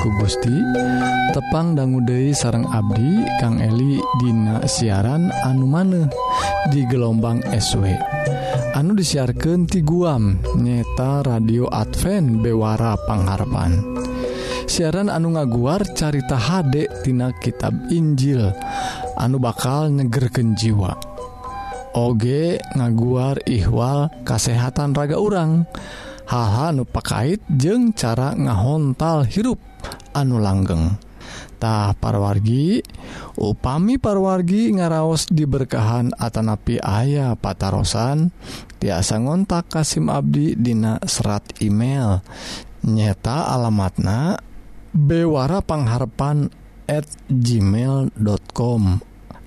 ku 0.00 0.08
Gusti. 0.20 0.56
Tepang 1.32 1.76
dangguude 1.76 2.32
sarang 2.32 2.64
Abdi 2.72 3.24
Kang 3.40 3.60
Eli 3.60 4.00
Dina 4.20 4.64
siaran 4.64 5.28
anu 5.44 5.68
maneh 5.68 6.08
di 6.72 6.82
gelombang 6.88 7.44
SW 7.52 7.92
anu 8.76 8.92
disiarkan 8.92 9.64
ti 9.64 9.80
guam 9.80 10.36
nyeta 10.60 11.24
radio 11.24 11.64
Advent 11.72 12.44
Bewara 12.44 12.96
Pangharapan. 13.08 13.72
Siaran 14.68 15.08
anu 15.08 15.32
ngaguar 15.32 15.84
carita 15.96 16.36
Hdektina 16.36 17.32
tina 17.32 17.40
kitab 17.40 17.72
Injil 17.88 18.52
anu 19.16 19.40
bakal 19.40 19.88
nyegerken 19.92 20.52
jiwa. 20.52 20.92
Oge 21.96 22.60
ngaguar 22.76 23.40
ihwal 23.48 24.12
kasehatan 24.28 24.92
raga 24.92 25.16
urang. 25.16 25.64
Haha 26.26 26.74
nupakait 26.74 27.38
jeung 27.48 27.94
cara 27.94 28.34
ngahontal 28.34 29.24
hirup. 29.30 29.75
anu 30.14 30.40
langgengtah 30.40 31.96
parwargi 32.00 32.80
upami 33.36 34.00
parwargi 34.00 34.72
ngaraos 34.76 35.28
diberkahan 35.28 36.14
Atanapi 36.16 36.80
ayah 36.80 37.36
patarosan. 37.36 38.32
Tiasa 38.76 39.16
ngontak 39.18 39.72
Kasim 39.72 40.12
Abdi 40.12 40.52
Dina 40.56 41.00
serat 41.04 41.42
email. 41.64 42.20
Nyeta 42.86 43.50
alamatna 43.50 44.38
Bewara 44.92 45.60
pengharpan@ 45.64 46.66
gmail.com 47.26 48.82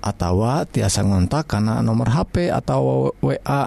atau 0.00 0.36
tiasa 0.68 1.00
ngontak 1.04 1.44
karena 1.48 1.84
nomor 1.84 2.08
HP 2.12 2.48
atau 2.48 3.12
wa 3.20 3.60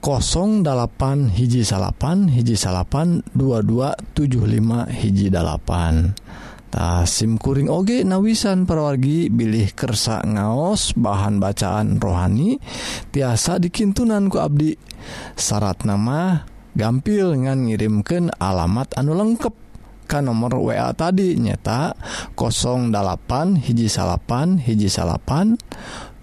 08 0.00 1.28
hiji 1.36 1.60
salapan 1.60 2.32
hiji 2.32 2.56
salapan 2.56 3.20
2275 3.36 4.88
hiji 4.88 5.28
8tah 5.28 7.04
SIMkuring 7.04 7.68
oge 7.68 8.00
nawisan 8.08 8.64
perwargi 8.64 9.28
bilih 9.28 9.76
kersa 9.76 10.24
ngaos 10.24 10.96
bahan 10.96 11.36
bacaan 11.36 12.00
rohani 12.00 12.56
tiasa 13.12 13.60
dikintunanku 13.60 14.40
Abdi. 14.40 14.72
Syarat 15.36 15.84
nama 15.84 16.48
gampil 16.72 17.36
ngan 17.36 17.68
ngirimken 17.68 18.32
alamat 18.40 18.96
anu 18.96 19.12
lengkap 19.12 19.52
ka 20.08 20.24
nomor 20.24 20.56
WA 20.64 20.96
tadi 20.96 21.36
nyata 21.36 21.92
08 22.40 22.88
hiji 23.68 23.84
salapan 23.92 24.56
hiji 24.56 24.88
salapan 24.88 25.60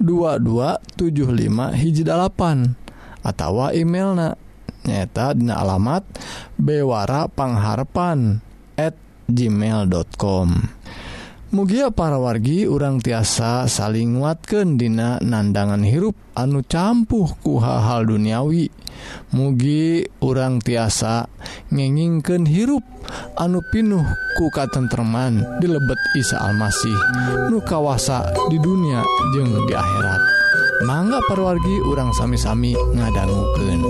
2275 0.01 1.77
hiji 1.77 2.03
8 2.03 2.86
atau 3.27 3.67
emailna. 3.75 4.39
Nyata 4.87 5.35
dina 5.35 5.59
alamat 5.59 6.07
bewara 6.55 7.27
pangharpan@ 7.27 8.47
gmail.com 9.27 10.49
Mugia 11.47 11.95
para 11.95 12.19
wargi 12.19 12.67
urang 12.67 12.99
tiasa 12.99 13.71
saling 13.71 14.19
nguatkan 14.19 14.75
dina 14.75 15.15
nandangan 15.23 15.79
hirup 15.79 16.11
anu 16.35 16.59
campuh 16.59 17.39
ku 17.39 17.55
hal-hal 17.63 18.03
duniawi. 18.03 18.67
Mugi 19.31 20.03
urang 20.19 20.59
tiasa 20.59 21.31
ngengingken 21.71 22.43
hirup 22.43 22.83
anu 23.39 23.63
pinuh 23.71 24.03
ku 24.35 24.51
katentreman 24.51 25.39
dilebet 25.63 25.99
Isa 26.19 26.35
Almasih 26.35 26.99
nu 27.47 27.63
kawasa 27.63 28.27
di 28.51 28.59
dunia 28.59 28.99
jeung 29.31 29.55
di 29.63 29.71
akhirat. 29.71 30.36
mangga 30.85 31.17
parwargi 31.25 31.81
urang 31.89 32.13
sami-sami 32.13 32.77
ngadangguken 32.93 33.81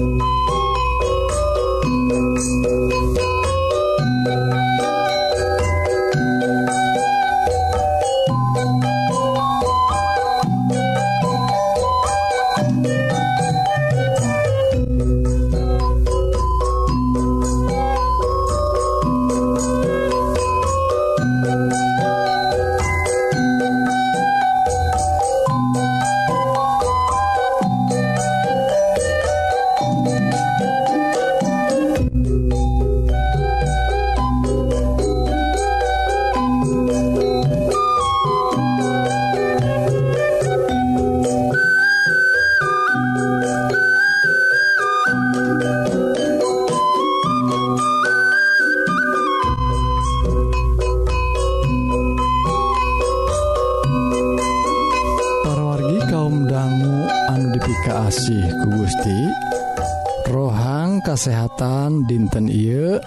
dinten 62.07 62.47
Ieu. 62.47 62.97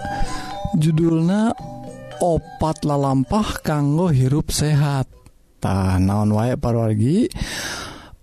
Judulna 0.77 1.51
opat 2.21 2.85
lalampah 2.85 3.59
kanggo 3.65 4.13
hirup 4.13 4.53
sehattah 4.53 5.97
naon 5.97 6.31
waek 6.37 6.61
parwargi 6.61 7.25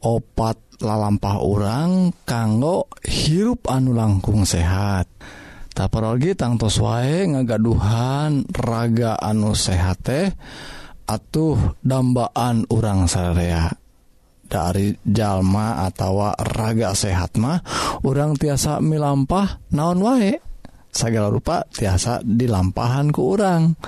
opat 0.07 0.79
lalampah 0.79 1.43
orang 1.43 2.15
kanggo 2.23 2.87
hirup 3.03 3.67
anu 3.67 3.93
langkung 3.93 4.47
sehat. 4.47 5.11
Tak 5.75 5.95
pargi 5.95 6.35
tangtos 6.35 6.83
wae 6.83 7.27
ngagaduhan 7.27 8.47
raga 8.51 9.15
anu 9.15 9.55
sehat 9.55 9.99
teh 10.03 10.27
atuh 11.07 11.79
dambaan 11.79 12.67
urang 12.67 13.07
sarea 13.07 13.71
dari 14.49 14.97
jalma 15.07 15.87
atau 15.87 16.35
raga 16.35 16.97
sehat 16.99 17.39
mah 17.39 17.63
orang 18.03 18.35
tiasa 18.35 18.83
milampah 18.83 19.63
naon 19.71 20.01
wae? 20.03 20.48
segala 20.99 21.31
rupa 21.31 21.63
tiasa 21.71 22.19
dilampahan 22.27 23.15
ke 23.15 23.21
urang. 23.23 23.79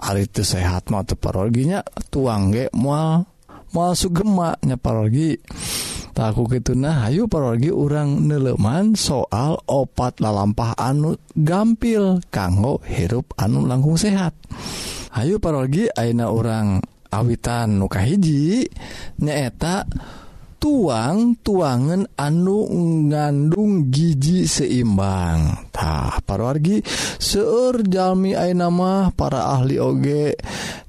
Ari 0.00 0.26
itu 0.26 0.42
sehat 0.42 0.90
mau 0.90 1.06
parolginya 1.06 1.86
tuang 2.10 2.50
ge 2.50 2.66
mual 2.74 3.22
mual 3.70 3.94
sugemaknya 3.94 4.74
parolgi. 4.74 5.38
Takku 6.10 6.50
gitu 6.50 6.74
nah 6.74 7.06
Ayu 7.06 7.30
parolgi 7.30 7.70
urang 7.70 8.26
neleman 8.26 8.98
soal 8.98 9.62
opat 9.70 10.18
lalampah 10.18 10.74
anu 10.74 11.14
gampil 11.38 12.18
kanggo 12.34 12.82
hirup 12.82 13.30
anu 13.38 13.62
langkung 13.62 13.94
sehat. 13.94 14.34
Ayu 15.14 15.38
parolgi 15.38 15.86
Aina 15.94 16.26
orang 16.34 16.82
awitan 17.14 17.78
muka 17.78 18.02
hiji 18.02 18.66
nyaeta 19.22 19.86
tuang 20.60 21.40
tuangan 21.40 22.04
anu 22.20 22.68
ngandung 23.08 23.88
gigi 23.88 24.44
seimbangtah 24.44 26.20
parwargi 26.20 26.84
seueur 27.16 27.80
jalmi 27.88 28.36
A 28.36 28.52
nama 28.52 29.08
para 29.16 29.56
ahli 29.56 29.80
oge 29.80 30.36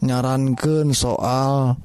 nyarankeun 0.04 0.92
soal 0.92 1.80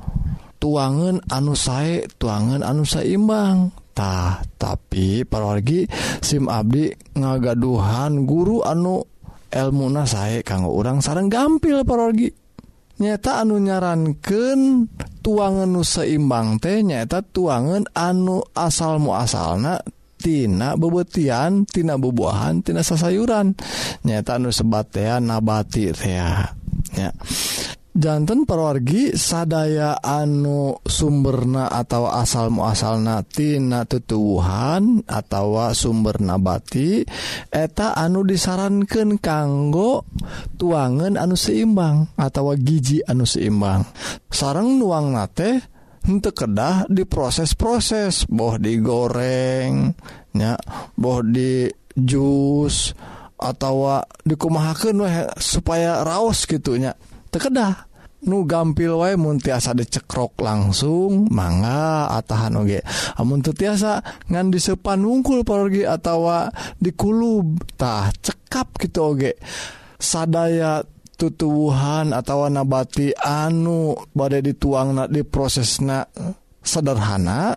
tuangan 0.59 1.23
anu 1.31 1.55
sae 1.55 2.11
tuangan 2.19 2.67
anu 2.67 2.83
seimbangtah 2.83 4.43
tapi 4.59 5.23
parwargi 5.23 5.87
SIM 6.19 6.51
Abdi 6.51 6.91
ngagaduhan 7.15 8.27
guru 8.27 8.67
anu 8.67 8.99
elmuna 9.47 10.11
sae 10.11 10.43
kanggo 10.43 10.75
orang 10.75 10.99
sarang 10.99 11.31
gampil 11.31 11.87
parwargi 11.87 12.35
nyata 12.99 13.47
anu 13.47 13.63
nyarankeun 13.63 14.91
tuangan 15.27 15.67
nu 15.67 15.83
seimbang 15.83 16.63
teh 16.63 16.87
nyaeta 16.87 17.19
tuangan 17.19 17.91
anu 17.99 18.47
asal 18.55 19.03
muasalna 19.03 19.83
tina 20.23 20.79
bebetian 20.79 21.67
tina 21.67 21.99
bubuahan 21.99 22.63
tina 22.63 22.87
sasayuran. 22.87 23.59
Nyata 24.07 24.39
nu 24.39 24.55
sebatean 24.55 25.27
nabati 25.27 25.91
teh 25.91 26.15
ya. 26.15 27.11
jantan 27.97 28.45
perwargi 28.45 29.17
sadaya 29.17 29.97
anu 30.05 30.77
sumberna 30.85 31.73
atau 31.73 32.13
asal 32.13 32.53
muasal 32.53 33.01
natina 33.01 33.89
tutuhan 33.89 35.01
atau 35.09 35.73
sumber 35.73 36.21
nabati 36.21 37.03
eta 37.49 37.97
anu 37.97 38.23
disarankan 38.23 39.17
kanggo 39.17 40.05
tuangan 40.61 41.17
anu 41.17 41.35
seimbang 41.35 42.13
atau 42.21 42.53
gigi 42.61 43.01
anu 43.03 43.25
seimbang. 43.25 43.83
Sarang 44.29 44.77
nuang 44.77 45.17
nate 45.17 45.65
untuk 46.07 46.47
kedah 46.47 46.87
diproses-proses 46.87 48.31
boh 48.31 48.61
digorengnya 48.61 50.55
boh 50.95 51.21
di 51.25 51.67
jus 51.97 52.93
atau 53.37 54.01
dikumahakan 54.23 55.33
supaya 55.37 56.01
raos 56.07 56.47
gitunya 56.47 56.95
tekedah 57.37 57.97
nu 58.25 58.49
gampil 58.49 58.97
wae 58.97 59.15
mun 59.15 59.37
tiasa 59.37 59.77
dicekrok 59.77 60.41
langsung 60.41 61.29
manga 61.29 62.09
atahan 62.17 62.65
oge. 62.65 62.81
Amun 63.21 63.45
teu 63.45 63.53
tiasa 63.53 64.01
ngan 64.33 64.49
disepan 64.49 65.05
wungkul 65.05 65.45
pergi 65.45 65.85
atawa 65.85 66.49
dikulub 66.81 67.61
tah 67.77 68.09
cekap 68.11 68.81
gitu 68.81 69.15
oge. 69.15 69.33
Sadaya 70.01 70.81
tutuhan 71.17 72.13
atau 72.13 72.49
nabati 72.49 73.13
anu 73.17 73.97
badai 74.13 74.45
dituang 74.45 74.93
na 74.93 75.05
di 75.09 75.25
prosesna 75.25 76.05
sederhana 76.61 77.57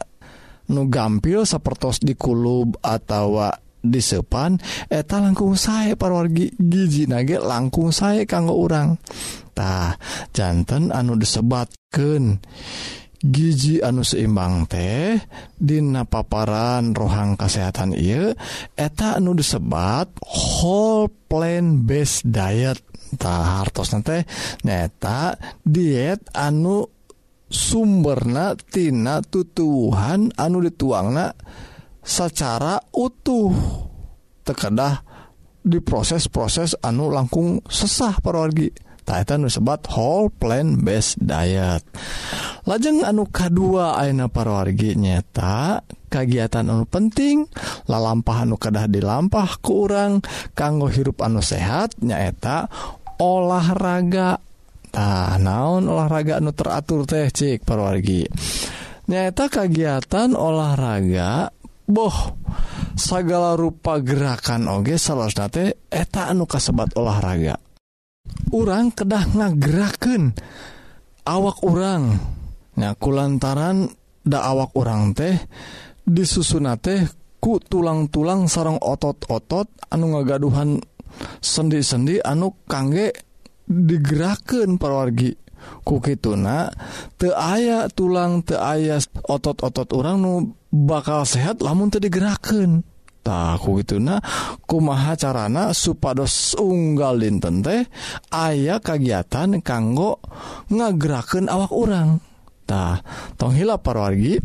nu 0.70 0.88
gampil 0.88 1.44
sepertos 1.44 2.00
dikulub 2.00 2.78
atau 2.80 3.42
disepan 3.80 4.60
eh, 4.92 5.02
eta 5.02 5.24
langkung 5.24 5.56
saya 5.56 5.96
parwargi 5.96 6.52
gigi 6.60 7.08
nage 7.08 7.40
langkung 7.40 7.96
saya 7.96 8.28
kanggo 8.28 8.56
orangtah 8.60 9.96
jantan 10.36 10.92
anu 10.92 11.16
disebatken 11.16 12.44
gigi 13.20 13.84
anu 13.84 14.04
seimbang 14.04 14.68
teh 14.68 15.20
Dina 15.60 16.08
paparan 16.08 16.96
rohang 16.96 17.36
kesehatan 17.36 17.92
I 17.96 18.36
eta 18.76 19.16
eh, 19.16 19.18
anu 19.20 19.36
disebat 19.36 20.12
whole 20.24 21.12
plan 21.28 21.84
base 21.84 22.24
diet.tah 22.24 23.64
hartos 23.64 23.92
nanti 23.96 24.24
neta 24.64 25.36
diet 25.64 26.24
anu 26.36 26.88
sumbernatina 27.50 29.26
tutuhan 29.26 30.30
anu 30.38 30.58
dituangna 30.62 31.34
secara 32.04 32.80
utuh. 32.94 33.54
Tekedah 34.44 35.06
diproses-proses 35.62 36.80
anu 36.82 37.12
langkung 37.12 37.62
sesah 37.68 38.18
parorgi 38.24 38.72
Titan 39.10 39.42
disebat 39.42 39.90
whole 39.90 40.30
plant 40.30 40.86
based 40.86 41.18
diet. 41.18 41.82
Lajeng 42.70 43.02
anu 43.02 43.26
K2 43.26 43.82
Aina 43.98 44.30
parorgi 44.30 44.94
nyata 44.94 45.82
kegiatan 46.14 46.70
anu 46.70 46.86
penting 46.86 47.50
lalampah 47.90 48.46
anu 48.46 48.62
kedah 48.62 48.86
dilampah 48.86 49.58
ke 49.66 49.74
urang 49.74 50.22
kanggo 50.54 50.94
hirup 50.94 51.26
anu 51.26 51.42
sehat 51.42 51.98
nyaeta 52.06 52.70
olahraga. 53.18 54.38
Tak 54.94 55.42
naon 55.42 55.90
olahraga 55.90 56.38
anu 56.38 56.54
teratur 56.54 57.10
teh 57.10 57.34
cik 57.34 57.66
parorgi 57.66 58.30
nyata 59.10 59.50
kegiatan 59.50 60.38
olahraga 60.38 61.50
boh 61.90 62.38
segala 62.94 63.58
rupa 63.58 63.98
gerakan 63.98 64.70
oge 64.70 65.02
salosnate 65.02 65.90
eta 65.90 66.30
anu 66.30 66.46
kasebat 66.46 66.94
olahraga. 66.94 67.58
Orang 68.54 68.94
kedah 68.94 69.34
ngageraken 69.34 70.38
awak 71.26 71.66
orang 71.66 72.22
nyaku 72.78 73.10
lantaran 73.10 73.90
da 74.22 74.46
awak 74.54 74.78
orang 74.78 75.18
teh 75.18 75.36
disusun 76.06 76.70
teh 76.78 77.10
ku 77.42 77.58
tulang-tulang 77.58 78.46
sarang 78.46 78.78
otot-otot 78.78 79.90
anu 79.90 80.14
ngagaduhan 80.14 80.78
sendi-sendi 81.42 82.22
anu 82.22 82.54
kangge 82.70 83.16
digeraken 83.66 84.78
perwargi 84.78 85.49
kukituna 85.84 86.72
te 87.16 87.32
aya 87.34 87.88
tulang 87.92 88.46
te 88.46 88.56
aya 88.56 89.00
otot-otot 89.28 89.90
orang 89.96 90.18
nu 90.20 90.34
bakal 90.70 91.26
sehat 91.26 91.64
lamun 91.66 91.90
tadi 91.90 92.08
digerakkan 92.08 92.86
takku 93.26 93.84
gitu 93.84 94.00
nah 94.00 94.24
kumaha 94.64 95.14
carana 95.20 95.76
supados 95.76 96.56
unggal 96.56 97.20
dinten 97.20 97.62
teh 97.62 97.84
aya 98.32 98.80
kegiatan 98.80 99.60
kanggo 99.60 100.24
ngageraken 100.72 101.52
awak 101.52 101.72
orangtah 101.74 103.04
tonghila 103.36 103.78
parwargi 103.78 104.40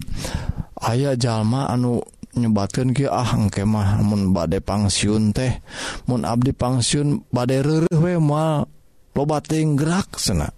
aya 0.85 1.15
jalma 1.15 1.71
anu 1.71 2.03
nyebatkan 2.35 2.91
ah, 2.91 2.91
engke 2.91 3.07
ahkemah 3.07 4.03
mun 4.03 4.35
badai 4.35 4.59
pangsiun 4.59 5.31
teh 5.31 5.63
Mu 6.11 6.19
Abdi 6.19 6.51
pangsiun 6.51 7.31
badai 7.31 7.63
we 7.95 8.19
mal 8.19 8.67
lobating 9.15 9.79
gerak 9.79 10.19
senak 10.19 10.51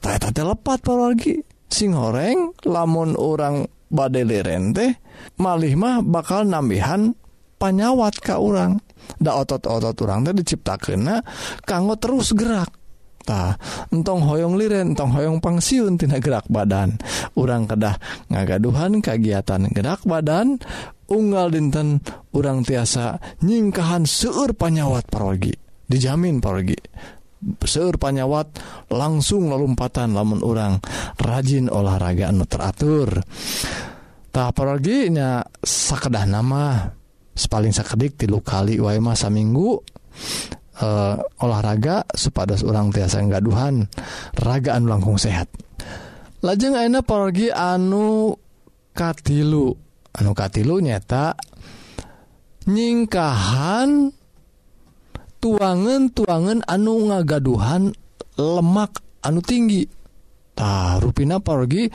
ternyata 0.00 0.28
telepat 0.32 0.80
lagi 0.90 1.42
sing 1.66 1.92
goreng 1.94 2.54
lamun 2.66 3.18
orang 3.18 3.66
badai 3.90 4.26
leren 4.26 4.74
malih 5.38 5.74
mah 5.78 6.02
bakal 6.02 6.46
nambihan 6.46 7.14
panyawat 7.56 8.20
ka 8.20 8.38
orang 8.38 8.80
da 9.16 9.38
otot-otot 9.38 9.96
orang 10.02 10.26
teh 10.26 10.34
diciptakan 10.34 11.22
kanggo 11.62 11.94
terus 11.96 12.34
gerak. 12.34 12.70
Ta, 13.26 13.58
entong 13.90 14.22
hoyong 14.22 14.54
liren 14.54 14.94
entong 14.94 15.10
hoyong 15.10 15.42
pangsiun 15.42 15.98
tina 15.98 16.22
gerak 16.22 16.46
badan. 16.46 16.94
Orang 17.34 17.66
kedah 17.66 17.98
ngagaduhan 18.30 19.02
kegiatan 19.02 19.66
gerak 19.74 20.06
badan 20.06 20.62
unggal 21.10 21.50
dinten 21.50 21.98
orang 22.30 22.62
tiasa 22.62 23.18
nyingkahan 23.42 24.06
seur 24.06 24.54
panyawat 24.54 25.10
parogi 25.10 25.54
dijamin 25.86 26.42
parogi 26.42 26.78
seur 27.62 27.94
panyawat 27.96 28.58
langsung 28.90 29.50
lompatan 29.50 30.14
lamun 30.14 30.42
orang 30.42 30.82
rajin 31.20 31.70
olahraga 31.70 32.30
anu 32.30 32.44
teratur. 32.44 33.22
Tak 34.34 34.52
apalaginya 34.52 35.40
sakedah 35.64 36.24
nama 36.28 36.92
paling 37.44 37.72
sakedik 37.72 38.16
tilu 38.16 38.40
kali 38.40 38.80
wae 38.80 38.96
masa 38.96 39.28
minggu 39.28 39.76
uh, 39.76 39.76
eh, 40.80 41.16
olahraga 41.44 42.08
supados 42.16 42.64
orang 42.64 42.88
tiasa 42.88 43.20
gaduhan 43.28 43.84
ragaan 44.36 44.88
langkung 44.88 45.20
sehat. 45.20 45.52
Lajeng 46.40 46.76
enak 46.76 47.04
pergi 47.04 47.52
anu 47.52 48.32
katilu 48.96 49.72
anu 50.16 50.32
katilu 50.32 50.80
nyata 50.80 51.36
nyingkahan 52.64 54.15
tuangan 55.46 56.10
tuangan 56.10 56.66
anu 56.66 57.06
ngagaduhan 57.06 57.94
lemak 58.34 58.98
anu 59.22 59.38
tinggi. 59.38 59.86
Ta 60.58 60.98
ruina 60.98 61.38
pergi 61.38 61.86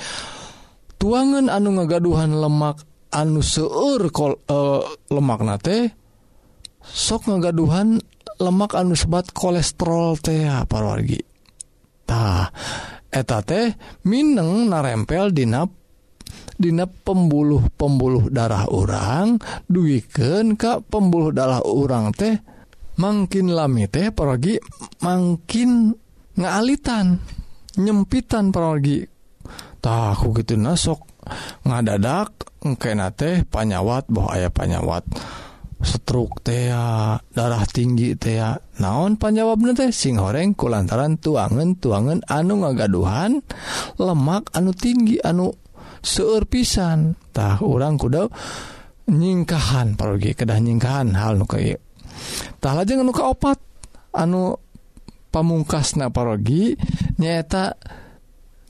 tuangan 0.95 1.51
anu 1.51 1.75
ngagaduhan 1.75 2.31
lemak 2.31 2.87
anu 3.11 3.43
seur 3.43 4.07
kol 4.15 4.39
eh, 4.47 4.55
uh, 4.55 4.87
lemak 5.11 5.43
nate 5.43 5.91
sok 6.79 7.27
ngagaduhan 7.27 7.99
lemak 8.39 8.71
anu 8.79 8.95
sebat 8.95 9.35
kolesterol 9.35 10.15
teh 10.23 10.47
ah, 10.47 10.63
pargitah 10.63 12.47
eta 13.11 13.43
teh 13.43 13.75
Mineng 14.07 14.71
narempel 14.71 15.35
dinap 15.35 15.81
Dina 16.61 16.85
pembuluh 16.85 17.73
pembuluh 17.73 18.29
darah 18.29 18.69
orang 18.69 19.41
duwiken 19.65 20.53
Ka 20.53 20.77
pembuluh 20.77 21.33
darah 21.33 21.65
orang 21.65 22.13
teh 22.13 22.37
makin 23.01 23.49
lami 23.49 23.89
teh 23.89 24.13
pergi 24.13 24.61
makin 25.01 25.89
ngaalitan 26.37 27.17
nyempitan 27.81 28.53
pergi 28.53 29.01
tahu 29.81 30.37
gitu 30.37 30.53
nasok 30.53 31.01
ngadadak 31.65 32.29
engkena 32.61 33.09
teh 33.09 33.41
panyawat 33.49 34.05
boh 34.07 34.29
aya 34.29 34.53
panyawat. 34.53 35.03
Stroke 35.81 36.45
tea 36.45 37.17
darah 37.17 37.65
tinggi 37.65 38.13
tea 38.13 38.53
naon 38.77 39.17
panjawabna 39.17 39.73
teh? 39.73 39.89
Sing 39.89 40.21
goreng 40.21 40.53
ku 40.53 40.69
lantaran 40.69 41.17
tuangan 41.17 41.73
tuangan 41.81 42.21
anu 42.29 42.61
ngagaduhan 42.61 43.41
lemak 43.97 44.53
anu 44.53 44.77
tinggi 44.77 45.17
anu 45.25 45.49
seueur 46.05 46.45
pisan. 46.45 47.17
Tah 47.33 47.57
urang 47.65 47.97
kuda 47.97 48.29
nyingkahan 49.09 49.97
pergi 49.97 50.37
kedah 50.37 50.61
nyingkahan 50.61 51.17
hal 51.17 51.41
nu 51.41 51.49
kayak 51.49 51.81
tah 52.57 52.73
lajeng 52.75 53.01
anu 53.03 53.13
kaopat? 53.13 53.59
Anu 54.11 54.59
pamungkas 55.31 55.95
naparogi 55.95 56.75
nyaeta 57.15 57.79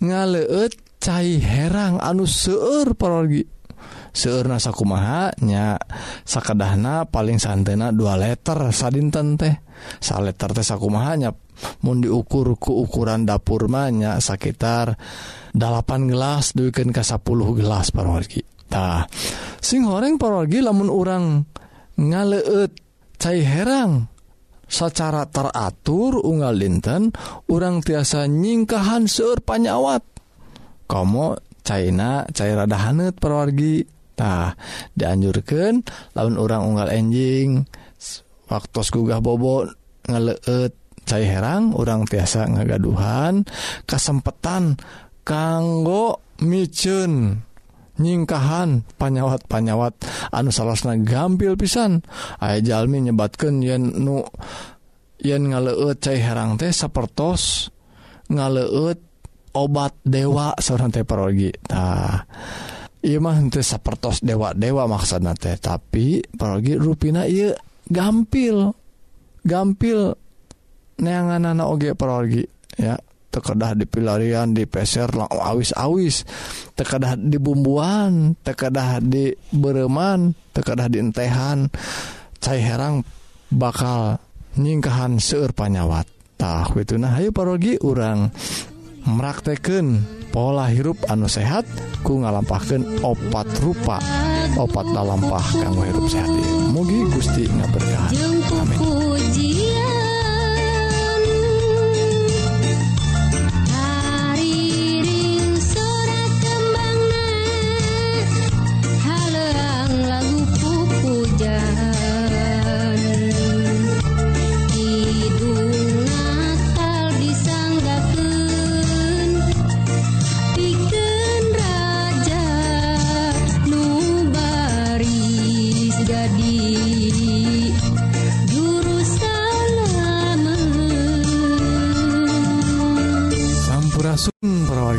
ngaleut 0.02 0.74
cair 1.02 1.42
herang 1.42 1.98
anu 1.98 2.30
seueur 2.30 2.94
parogi. 2.94 3.42
Seur 4.12 4.44
nasaku 4.44 4.84
mahanya 4.84 5.80
sakadahna 6.28 7.08
paling 7.08 7.40
santena 7.40 7.96
dua 7.96 8.20
letter 8.20 8.70
sadinten 8.76 9.40
teh. 9.40 9.56
Sa 9.98 10.22
letter 10.22 10.52
teh 10.54 10.62
sakumaha 10.62 11.16
mahanya 11.16 11.32
mau 11.82 11.98
diukur 11.98 12.54
ku 12.58 12.86
ukuran 12.86 13.26
dapur 13.26 13.66
manya 13.70 14.18
sekitar 14.22 14.98
8 15.54 16.12
gelas 16.12 16.54
duken 16.54 16.92
ke 16.94 17.02
10 17.02 17.24
gelas 17.58 17.90
parogi. 17.90 18.42
Tah 18.68 19.08
sing 19.60 19.88
horeng 19.88 20.20
parogi 20.20 20.60
lamun 20.60 20.90
orang 20.92 21.24
ngaleut 21.98 22.72
cai 23.22 23.46
herang 23.46 24.10
secara 24.66 25.30
teratur 25.30 26.18
unggal 26.26 26.58
linten 26.58 27.14
orang 27.46 27.86
tiasa 27.86 28.26
nyingkahan 28.26 29.06
seur 29.06 29.46
panyawat. 29.46 30.02
Komo 30.90 31.38
China 31.62 32.26
cair 32.34 32.58
rada 32.58 32.74
hanet 32.82 33.22
perwargitah 33.22 34.58
dianjurkan 34.98 35.86
laun 36.18 36.36
orang 36.42 36.66
unggal 36.66 36.90
enjing 36.90 37.70
waktu 38.50 38.82
gugah 38.90 39.22
bobot 39.22 39.70
ngeleet 40.10 40.74
cair 41.06 41.30
herang 41.30 41.78
orang 41.78 42.10
tiasa 42.10 42.50
ngagaduhan 42.50 43.46
kesempatan 43.86 44.82
kanggo 45.22 46.26
micun 46.42 47.46
nyingkahan 48.00 48.88
panyawat-panyawat. 48.96 49.94
Anu 50.32 50.54
salahna 50.54 50.96
gampil 51.02 51.60
pisan. 51.60 52.06
Aya 52.40 52.64
Jalmi 52.64 53.04
nyebatkan 53.04 53.60
yen 53.60 54.00
nu 54.00 54.24
yen 55.20 55.52
ngaleut 55.52 56.00
cai 56.00 56.22
herang 56.22 56.56
teh 56.56 56.72
sapertos 56.72 57.74
ngaleut 58.32 59.00
obat 59.52 60.00
dewa 60.06 60.56
seorang 60.56 60.94
teh 60.94 61.04
parogi. 61.04 61.52
Tah 61.52 62.24
iya 63.04 63.18
mah 63.20 63.38
teh 63.52 63.66
sapertos 63.66 64.24
dewa 64.24 64.56
dewa 64.56 64.88
maksudna 64.88 65.36
teh 65.36 65.58
tapi 65.60 66.24
parogi 66.24 66.80
rupina 66.80 67.28
iya 67.28 67.52
gampil 67.90 68.72
gampil 69.44 70.16
neangan 71.02 71.52
anak 71.52 71.68
oge 71.68 71.90
parogi 71.98 72.46
ya. 72.78 72.96
tekedah 73.32 73.74
di 73.80 73.88
pilarian 73.88 74.52
di 74.52 74.68
peser 74.68 75.08
awis-awis. 75.16 76.28
Tekedah 76.76 77.16
di 77.16 77.40
bumbuan 77.40 78.36
tekedah 78.44 79.00
di 79.00 79.32
bereman 79.56 80.36
tekedah 80.52 80.92
di 80.92 81.00
entehan. 81.00 81.72
Cai 82.44 82.60
herang 82.60 83.08
bakal 83.48 84.20
nyingkahan 84.60 85.18
seueur 85.18 85.56
panyawat. 85.56 86.06
Tah 86.36 86.68
itu 86.74 86.98
nah 86.98 87.16
ayo 87.22 87.30
parogi 87.30 87.78
urang 87.80 88.34
merakteken 89.06 90.02
pola 90.34 90.66
hirup 90.74 90.98
anu 91.06 91.30
sehat 91.30 91.70
ku 92.02 92.18
ngalampahkan 92.22 93.06
opat 93.06 93.48
rupa 93.62 94.02
opat 94.58 94.86
dalampah 94.90 95.46
kanggo 95.62 95.86
hirup 95.86 96.06
sehat. 96.10 96.32
Mugi 96.74 97.00
Gusti 97.14 97.46
ngaberkah 97.46 98.10
amin. 98.58 99.81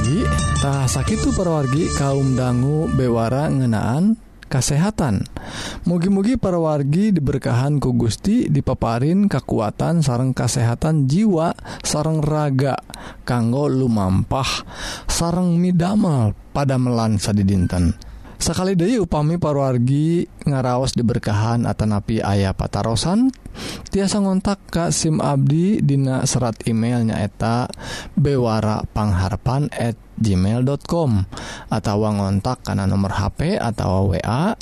perwargitah 0.03 0.91
sakit 0.91 1.31
perwargi 1.31 1.87
kaum 1.95 2.35
dangu 2.35 2.91
bewara 2.91 3.47
ngenaan 3.47 4.19
kesehatan 4.51 5.23
mugi-mugi 5.87 6.35
perwargi 6.35 7.15
diberkahan 7.15 7.79
ku 7.79 7.95
Gusti 7.95 8.51
dipaparin 8.51 9.31
kekuatan 9.31 10.03
sarang 10.03 10.35
kesehatan 10.35 11.07
jiwa 11.07 11.55
sarang 11.87 12.19
raga 12.19 12.83
kanggo 13.23 13.71
lumampah 13.71 14.67
sarang 15.07 15.63
midamel 15.63 16.35
pada 16.51 16.83
melansa 16.83 17.31
di 17.31 17.47
dinten 17.47 17.95
sakali 18.43 18.75
deui 18.75 18.99
upami 18.99 19.39
parwargi 19.39 20.27
ngaraos 20.51 20.99
diberkahan 20.99 21.63
Atanapi 21.63 22.19
ayah 22.19 22.51
patarosan 22.51 23.31
tiasa 23.95 24.19
ngontak 24.19 24.59
Ka 24.67 24.91
SIM 24.91 25.23
Abdi 25.23 25.79
Dina 25.79 26.27
serat 26.27 26.59
emailnyaeta 26.67 27.71
bewarapangharpan@ 28.19 29.95
gmail.com 30.23 31.11
atau 31.71 31.97
ngontak 32.03 32.67
karena 32.67 32.87
nomor 32.87 33.15
HP 33.15 33.59
atau 33.59 34.15
wa 34.15 34.55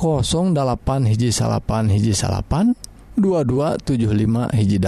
08 0.00 1.12
hiji 1.12 1.28
salapan 1.28 1.92
hiji 1.92 2.16
salapan 2.16 2.72
2275 3.20 4.56
hiji 4.56 4.80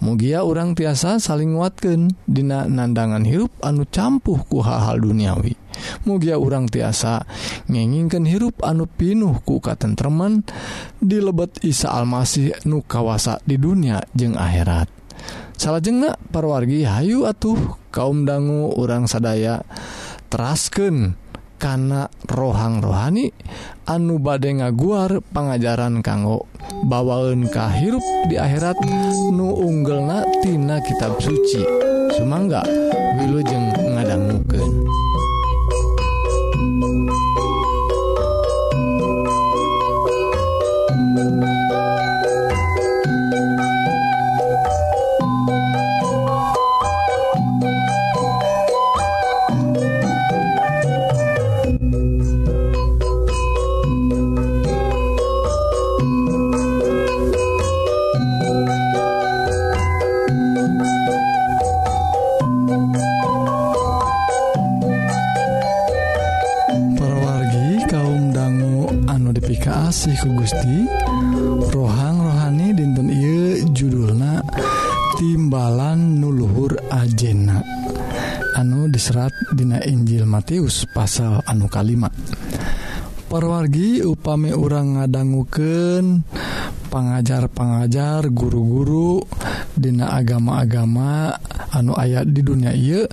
mugia 0.00 0.46
orang 0.46 0.78
tiasa 0.78 1.18
saling 1.18 1.58
nguatkan 1.58 2.14
Dina 2.24 2.70
nandangan 2.70 3.26
hirup 3.26 3.50
anu 3.60 3.84
campuh 3.90 4.38
ku 4.46 4.62
hal-hal 4.62 5.02
duniawi. 5.02 5.58
Mugia 6.06 6.38
orang 6.38 6.70
tiasa 6.70 7.26
ngenginkan 7.66 8.24
hirup 8.24 8.62
anu 8.62 8.86
pinuh 8.86 9.42
ku 9.42 9.58
katentreman 9.58 10.46
di 11.02 11.18
lebet 11.18 11.58
Isa 11.66 11.92
Almasih 11.92 12.64
nu 12.64 12.80
kawasa 12.86 13.42
di 13.42 13.58
dunia 13.58 14.00
jeung 14.14 14.38
akhirat. 14.38 14.88
Salah 15.60 15.84
jengak 15.84 16.16
parwargi 16.32 16.88
Hayu 16.88 17.28
atuh 17.28 17.76
kaum 17.92 18.24
dangu 18.24 18.72
orang 18.80 19.04
sadaya 19.04 19.60
terasken 20.32 21.19
kana 21.60 22.08
rohang 22.24 22.80
rohani 22.80 23.28
anu 23.84 24.16
bade 24.16 24.48
ngaguar 24.48 25.20
pengajaran 25.28 26.00
kanggo 26.00 26.48
bawaun 26.88 27.52
kahirup 27.52 28.02
di 28.32 28.40
akhirat 28.40 28.80
nu 29.28 29.52
unggelnatina 29.60 30.80
kitab 30.80 31.20
suci 31.20 31.90
Sumangga 32.10 32.66
wilujeng 33.16 33.70
ngadangmuken. 33.94 35.09
kasih 69.60 70.16
ku 70.24 70.28
Gusti. 70.40 70.88
Rohang 71.70 72.18
rohani 72.24 72.72
dinten 72.72 73.12
I 73.12 73.62
judulna 73.70 74.40
timbalan 75.20 76.18
nuluhur 76.18 76.80
ajena. 76.88 77.60
Anu 78.56 78.90
diserat 78.90 79.30
Dina 79.54 79.78
Injil 79.84 80.26
Matius 80.26 80.88
pasal 80.90 81.44
anu 81.46 81.70
kalimat 81.70 82.10
perwargi 83.30 84.02
upami 84.02 84.50
orang 84.50 84.98
ngadangguken 84.98 86.26
pengajar-pengajar 86.90 88.26
guru-guru 88.34 89.22
Dina 89.70 90.10
agama-agama 90.18 91.38
anu 91.70 91.94
ayat 91.94 92.26
di 92.26 92.42
dunia 92.42 92.74
ia 92.74 93.06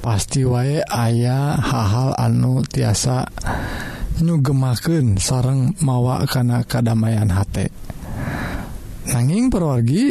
pasti 0.00 0.40
wae 0.40 0.80
ayah 0.80 1.60
hal-hal 1.60 2.16
anu 2.16 2.64
tiasa 2.64 3.28
nyugemaken 4.22 5.20
sareng 5.20 5.76
mawa 5.84 6.24
karena 6.24 6.64
kedamaian 6.64 7.28
H 7.28 7.68
nanging 9.12 9.52
perwargi 9.52 10.10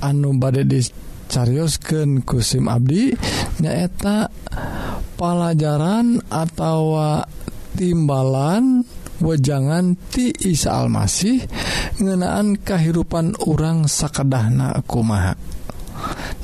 anu 0.00 0.38
badai 0.38 0.64
dicariosken 0.64 2.22
kusim 2.22 2.70
Abdi 2.70 3.12
nyaeta 3.58 4.30
pelajaran 5.18 6.22
atau 6.30 6.94
timbalan 7.74 8.86
wejangan 9.18 9.98
ti 10.08 10.30
Isa 10.30 10.78
Almasih 10.78 11.42
ngenaan 11.98 12.58
kehidupan 12.62 13.34
orang 13.50 13.90
sakedahna 13.90 14.78
kumaha. 14.86 15.34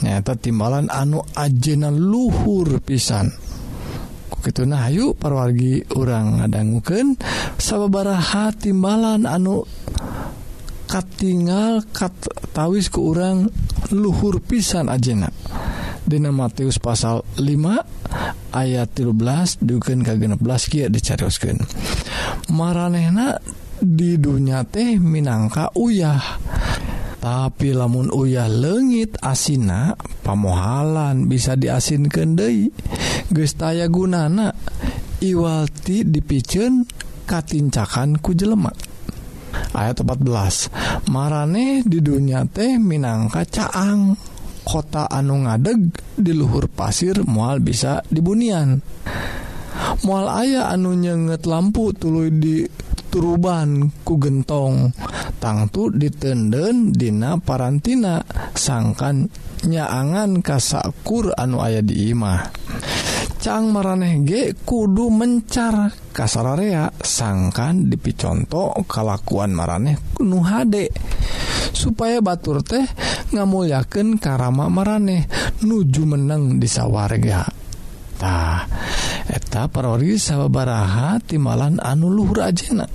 Nyata 0.02 0.34
timbalan 0.34 0.90
anu 0.90 1.22
ajena 1.38 1.88
luhur 1.94 2.82
pisan. 2.82 3.43
gituuna 4.44 4.92
Ayu 4.92 5.16
parwargi 5.16 5.88
orang 5.96 6.44
ngadangguken 6.44 7.16
sababaraha 7.56 8.52
timbalan 8.52 9.24
anu 9.24 9.64
katingal 10.84 11.80
kattawis 11.96 12.92
ke 12.92 13.00
orang 13.00 13.48
luhur 13.88 14.44
pisan 14.44 14.92
ajena. 14.92 15.32
Dina 16.04 16.28
Matius 16.28 16.76
pasal 16.76 17.24
5 17.40 18.52
ayat 18.52 18.88
13 18.92 19.64
duken 19.64 20.04
ka 20.04 20.12
16 20.12 20.36
kieu 20.68 20.92
dicarioskeun 20.92 21.58
maranehna 22.52 23.40
di 23.80 24.20
dunya 24.20 24.62
teh 24.64 25.00
minangka 25.00 25.72
uyah. 25.76 26.40
Tapi 27.24 27.72
lamun 27.72 28.12
uyah 28.12 28.52
leungit 28.52 29.16
asina 29.24 29.96
pamohalan 30.20 31.24
bisa 31.24 31.56
diasinkeun 31.56 32.36
deui. 32.36 32.68
gestaya 33.34 33.90
gunana 33.90 34.54
Iwalti 35.24 36.04
dipicen 36.04 36.84
katincakan 37.24 38.20
ku 38.20 38.36
jelemak. 38.36 38.76
Ayat 39.72 40.04
14 40.04 41.08
marane 41.08 41.80
di 41.80 42.04
dunia 42.04 42.44
teh 42.44 42.76
minangka 42.76 43.48
caang. 43.48 44.12
Kota 44.64 45.08
anu 45.08 45.44
ngadeg 45.44 45.92
di 46.16 46.32
luhur 46.32 46.68
pasir 46.72 47.24
mual 47.24 47.60
bisa 47.60 48.00
dibunian. 48.08 48.80
Mual 50.04 50.28
ayah 50.44 50.72
anu 50.72 50.92
nyenget 50.92 51.44
lampu 51.48 51.92
tulu 51.96 52.28
di 52.28 52.64
turuban 53.08 53.92
ku 54.04 54.20
gentong. 54.20 54.92
Tangtu 55.40 55.92
ditenden 55.92 56.92
dina 56.92 57.36
parantina 57.40 58.24
sangkan 58.56 59.28
nyaangan 59.64 60.40
kasakur 60.40 61.32
anu 61.36 61.60
ayah 61.64 61.84
di 61.84 62.12
imah. 62.12 62.40
Cang 63.44 63.76
maraneh 63.76 64.24
ge 64.24 64.56
kudu 64.56 65.12
mencar. 65.12 65.92
Kasararea 66.16 66.88
sangkan 66.96 67.92
dipiconto 67.92 68.72
kalakuan 68.88 69.52
maraneh 69.52 70.16
nu 70.24 70.40
hade. 70.40 70.88
Supaya 71.76 72.24
batur 72.24 72.64
teh 72.64 72.88
ngamulyaken 73.36 74.16
karama 74.16 74.72
maraneh 74.72 75.28
nuju 75.60 76.08
menang 76.08 76.56
di 76.56 76.64
sawargatah 76.64 78.64
eta 79.28 79.68
perori 79.68 80.16
sababaraha 80.16 81.20
timalan 81.20 81.84
anu 81.84 82.08
Luhur 82.08 82.48
ajena. 82.48 82.88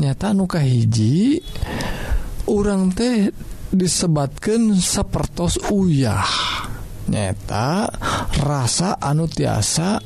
Nyata 0.00 0.32
nuka 0.32 0.64
hiji 0.64 1.36
urang 2.48 2.96
teh 2.96 3.28
disebatkan 3.68 4.72
sepertos 4.80 5.60
uyah. 5.68 6.63
nyata 7.08 7.90
rasa 8.40 8.96
anu 9.00 9.28
tiasa 9.28 10.00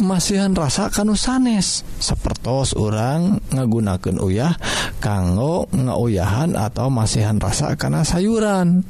masihan 0.00 0.52
rasa 0.56 0.88
kanu 0.88 1.14
sanes. 1.14 1.84
Sepertos 2.00 2.74
orang 2.74 3.38
ngagunakan 3.52 4.16
uyah 4.18 4.54
kanggo 4.98 5.68
ngauyahan 5.70 6.56
atau 6.56 6.88
masihan 6.88 7.36
rasa 7.38 7.76
karena 7.76 8.02
sayuran 8.02 8.82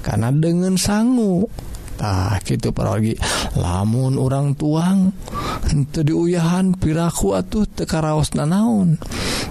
karena 0.00 0.32
dengan 0.32 0.74
sangu. 0.80 1.46
Tah 1.96 2.36
gitu 2.44 2.76
pergi 2.76 3.16
lamun 3.56 4.20
orang 4.20 4.52
tuang 4.52 5.16
itu 5.72 6.04
diuyahan 6.04 6.76
piraku 6.76 7.32
atuh 7.32 7.64
tekaraos 7.64 8.36
nanaun 8.36 9.00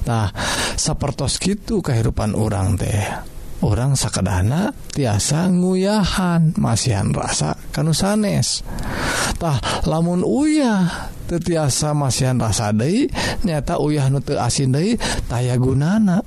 tah 0.06 0.30
sepertos 0.78 1.42
gitu 1.42 1.82
kehidupan 1.82 2.38
orang 2.38 2.78
teh. 2.78 3.34
orang 3.64 3.96
sakadahana 3.96 4.76
tiasa 4.92 5.48
nguyahan 5.48 6.56
masihan 6.60 7.12
rasa 7.16 7.56
kanu 7.72 7.96
sanestah 7.96 9.86
lamun 9.88 10.26
uyah 10.26 11.14
tetiasa 11.26 11.98
masihan 11.98 12.38
rasa 12.38 12.70
Dei 12.72 13.10
nyata 13.42 13.82
uyah 13.82 14.08
nute 14.14 14.38
asin 14.38 14.74
Dei 14.74 14.96
taya 15.26 15.58
gunana. 15.58 16.22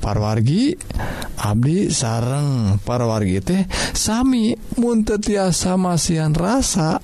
Parwargi 0.00 0.72
Abdi 1.44 1.92
sareng. 1.92 2.80
Parwargi 2.80 3.38
teh 3.44 3.62
Sami 3.92 4.56
munte 4.80 5.20
tiasa 5.20 5.76
masihan 5.76 6.32
rasa 6.32 6.96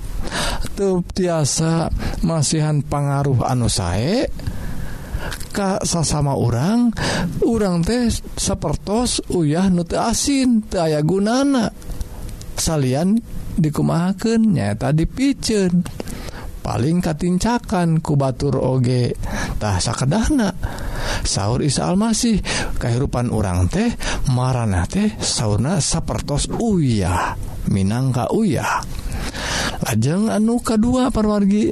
te 0.76 0.88
tiasa 1.12 1.92
masihan 2.24 2.80
pengaruh 2.80 3.44
anu 3.44 3.68
sae 3.68 4.28
Ka 5.50 5.80
sasama 5.82 6.36
orang 6.36 6.92
urang 7.44 7.80
teh 7.80 8.12
sepertos 8.36 9.24
uyah 9.32 9.72
nute 9.72 9.96
asin 9.96 10.64
aya 10.76 11.00
gunana. 11.00 11.72
Salian 12.56 13.16
dikumahaken 13.56 14.56
nyata 14.56 14.92
dipicen. 14.92 15.84
Paling 16.66 16.98
katincakan 16.98 18.02
kubatur 18.02 18.58
ogetah 18.58 19.78
sakedahna. 19.78 20.50
Sahur 21.22 21.62
Isa 21.62 21.86
Almasih 21.86 22.42
kehidupan 22.76 23.30
orang 23.30 23.70
teh 23.70 23.94
marana 24.34 24.82
teh 24.90 25.14
sauna 25.22 25.78
sapertos 25.78 26.50
uyah 26.50 27.38
Minangka 27.70 28.30
uyah. 28.30 28.82
Lajeng 29.86 30.30
anu 30.30 30.62
kedua 30.62 31.10
perwargi 31.10 31.70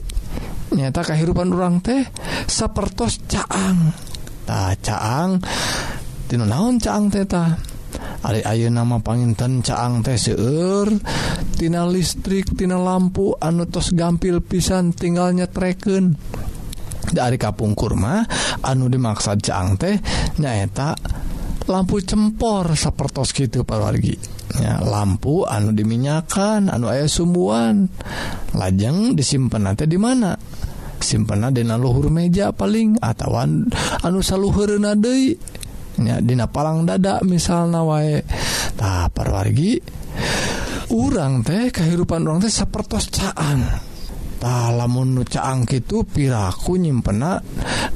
nyata 0.75 1.07
kehidupan 1.07 1.55
orang 1.55 1.79
teh 1.81 2.03
sapertos 2.51 3.23
caang. 3.31 3.95
Ta 4.45 4.75
caang? 4.79 5.41
Tina 6.29 6.45
naon 6.45 6.77
caang 6.83 7.09
teta 7.09 7.75
Ari 8.25 8.41
ayo 8.41 8.73
nama 8.73 8.99
panginten 9.05 9.61
caang 9.61 10.01
teh 10.01 10.17
seueur. 10.17 10.89
Tina 11.55 11.85
listrik 11.85 12.57
tina 12.57 12.81
lampu 12.81 13.37
anu 13.37 13.69
tos 13.69 13.93
gampil 13.93 14.41
pisan 14.41 14.97
tinggal 14.97 15.37
treken 15.53 16.17
dari 17.15 17.37
kapung 17.37 17.77
kurma 17.77 18.25
anu 18.65 18.89
dimaksud 18.89 19.45
caang 19.45 19.77
teh 19.77 20.01
nyaeta 20.41 20.97
lampu 21.69 22.01
cempor 22.01 22.77
sapertos 22.77 23.33
gitu 23.33 23.65
parwargi 23.65 24.17
ya, 24.57 24.81
lampu 24.85 25.45
anu 25.45 25.77
diminyakan 25.77 26.73
anu 26.73 26.89
ayah 26.89 27.09
sumbuan. 27.09 27.93
Lajeng 28.57 29.13
disimpan 29.13 29.69
nanti 29.69 29.85
di 29.85 30.01
mana? 30.01 30.33
simpenadina 31.05 31.77
luhur 31.77 32.09
meja 32.09 32.57
paling 32.57 32.97
atauwan 33.05 33.69
anusa 34.01 34.40
luhurna 34.40 34.97
nya 35.95 36.19
Dina 36.19 36.51
palang 36.51 36.83
dada 36.88 37.23
misal 37.23 37.71
na 37.71 37.87
waetah 37.87 39.07
parwargi 39.14 39.79
urang 40.90 41.47
teh 41.47 41.71
kehidupan 41.71 42.27
orang 42.27 42.43
teh 42.43 42.51
sepertoscaantah 42.51 44.75
lamun 44.75 45.23
nucaang 45.23 45.62
itu 45.71 46.03
piraku 46.03 46.75
nyimpenak 46.77 47.47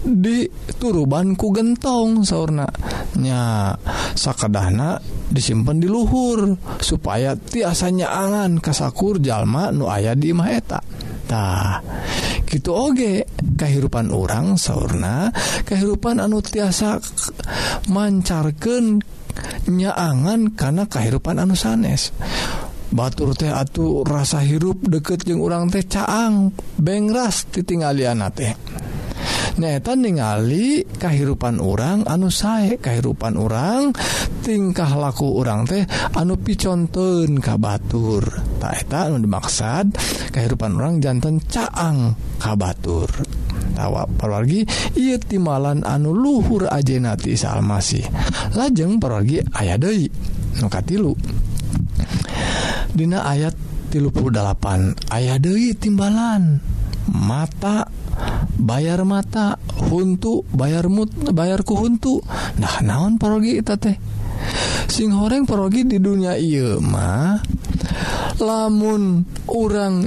di 0.06 0.46
turubanku 0.78 1.50
gentong 1.50 2.22
saunanya 2.22 3.74
sakadahna 4.14 5.02
disimpen 5.28 5.82
di 5.82 5.90
luhur 5.90 6.54
supaya 6.80 7.36
tiasanya 7.36 8.08
angan 8.08 8.62
kasakur 8.62 9.20
jalma 9.20 9.68
nu 9.74 9.90
aya 9.90 10.14
di 10.14 10.30
maetatah 10.32 11.82
gitu 12.48 12.72
oge. 12.72 13.28
Kehidupan 13.58 14.10
orang 14.10 14.56
sauna 14.56 15.28
kehidupan 15.68 16.18
anu 16.18 16.40
tiasa 16.40 16.98
mancarkan 17.92 19.04
nyaangan 19.68 20.56
karena 20.56 20.88
kehidupan 20.88 21.38
anu 21.38 21.54
sanes. 21.54 22.10
Batur 22.88 23.36
teh 23.36 23.52
atuh 23.52 24.00
rasa 24.00 24.40
hirup 24.40 24.80
deket 24.80 25.28
jeung 25.28 25.44
urang 25.44 25.68
teh 25.68 25.84
caang 25.84 26.56
bengras 26.80 27.44
titinggalian 27.52 28.24
teh. 28.32 28.56
nyaeta 29.58 29.98
ningali 29.98 30.86
kehidupan 30.86 31.58
orang 31.58 32.06
anu 32.06 32.30
sae 32.30 32.78
kehidupan 32.78 33.34
orang 33.34 33.90
tingkah 34.46 34.88
laku 34.94 35.42
orang 35.42 35.66
teh 35.66 35.82
anu 36.14 36.38
piconten 36.38 37.42
ka 37.42 37.58
Batur. 37.58 38.22
Taketa 38.62 39.10
anu 39.10 39.18
dimaksad 39.18 39.92
kehidupan 40.30 40.78
orang 40.78 41.02
jantan 41.02 41.42
caang 41.42 42.14
ka 42.38 42.54
Batur. 42.54 43.10
Tawa 43.74 44.06
perwargi 44.06 44.62
ia 44.98 45.18
timalan 45.18 45.82
anu 45.82 46.14
luhur 46.14 46.70
ajenati 46.70 47.34
salmasih. 47.34 48.06
Lajeng 48.54 49.02
perwargi 49.02 49.42
aya 49.58 49.74
Dei 49.74 50.06
nu 50.62 50.66
katilu. 50.70 51.12
Dina 52.94 53.26
ayat 53.26 53.54
38 53.90 55.14
aya 55.14 55.34
Dei 55.38 55.74
timbalan. 55.74 56.77
mata 57.10 57.88
bayar 58.58 59.04
mata 59.08 59.56
huntu 59.88 60.44
bayar 60.52 60.90
mut 60.92 61.10
bayarku 61.32 61.74
huntu. 61.78 62.20
Nah 62.60 62.80
naon 62.84 63.16
parogi 63.16 63.58
eta 63.58 63.80
teh? 63.80 63.96
Sing 64.88 65.12
horeng 65.12 65.44
parogi 65.44 65.84
di 65.84 65.98
dunia 66.00 66.38
ieu 66.38 66.80
mah 66.80 67.40
lamun 68.38 69.26
orang 69.50 70.06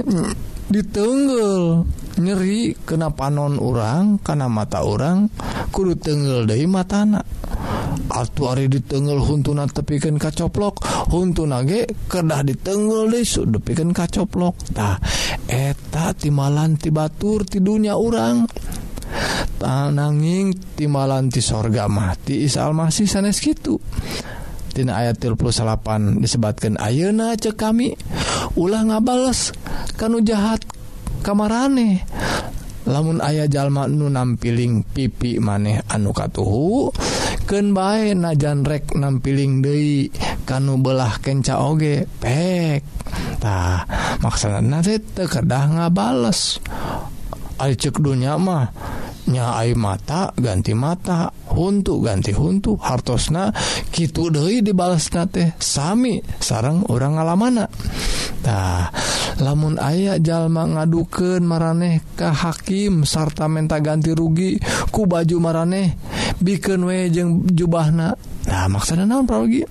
ditenggel 0.72 1.84
nyeri 2.20 2.76
kena 2.84 3.12
panon 3.12 3.56
orang 3.60 4.20
karena 4.20 4.48
mata 4.48 4.84
orang 4.84 5.28
kudu 5.72 5.96
tenggel 5.96 6.44
dari 6.44 6.64
matana. 6.68 7.24
Altu 8.12 8.44
Ari 8.44 8.68
ditengel 8.68 9.16
huntuna 9.16 9.64
tepikan 9.64 10.20
kacoplok 10.20 10.84
huntu 11.08 11.48
nage 11.48 11.88
kedah 12.12 12.44
ditengel 12.44 13.08
desu 13.08 13.48
depikan 13.48 13.96
kacoplokdah 13.96 15.00
eta 15.48 16.12
timalan 16.12 16.76
ti 16.76 16.92
Batur 16.92 17.48
tidurnya 17.48 17.96
urang. 17.96 18.44
Tananging 19.60 20.74
timalanti 20.74 21.44
sorga 21.44 21.86
mati 21.86 22.48
Isa 22.48 22.64
Almasih 22.64 23.04
sanes 23.06 23.38
gitu 23.38 23.76
Tina 24.72 25.04
ayat 25.04 25.20
38 25.20 26.16
disebatkan 26.16 26.80
Ayeuna 26.80 27.36
cek 27.36 27.60
kami 27.60 27.92
ulah 28.56 28.88
ngabales 28.88 29.52
kanu 30.00 30.24
jahat 30.24 30.64
kamarane. 31.20 32.08
lamun 32.86 33.22
ayah 33.22 33.46
jalma 33.46 33.86
nu 33.86 34.10
nampiling 34.10 34.82
pipi 34.82 35.38
maneh 35.38 35.82
anu 35.86 36.10
katuhu 36.10 36.90
ken 37.46 37.76
bae 37.76 38.14
najanrek 38.16 38.94
nampiling 38.96 39.60
Dei 39.62 40.08
kanu 40.48 40.80
belah 40.80 41.20
kenca 41.20 41.62
oge 41.62 42.08
pek. 42.18 42.82
Tah 43.38 43.84
maksana 44.22 44.80
tekedah 44.82 45.64
ngabales. 45.76 46.62
Bales 47.62 47.78
cek 47.78 48.02
dunya 48.02 48.34
mah 48.34 48.74
nyai 49.30 49.78
mata 49.78 50.34
ganti 50.34 50.74
mata 50.74 51.30
untuk 51.54 52.02
ganti 52.02 52.34
huntu 52.34 52.74
hartosna 52.74 53.54
gitu 53.94 54.34
Dei 54.34 54.66
dibalas 54.66 55.14
na 55.14 55.30
teh 55.30 55.54
Sami 55.62 56.18
sarang 56.42 56.82
orang 56.90 57.20
ngalamana. 57.20 57.70
Tah 58.42 58.90
lamun 59.42 59.76
aya 59.82 60.22
jalma 60.22 60.64
ngaduken 60.64 61.42
maranehkah 61.42 62.30
hakim 62.30 63.02
sarta 63.02 63.50
menta 63.50 63.82
ganti 63.82 64.14
rugi 64.14 64.56
ku 64.94 65.04
baju 65.10 65.36
maraneh 65.42 65.98
bikin 66.38 66.86
we 66.86 67.10
jeung 67.10 67.42
jubahna. 67.50 68.14
Nah 68.46 68.66
maksudnya 68.70 69.06
naon 69.06 69.26
pralogi 69.26 69.66